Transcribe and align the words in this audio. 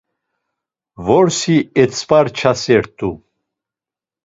Vrosi 1.05 1.57
etzvarçasert̆u. 1.83 3.09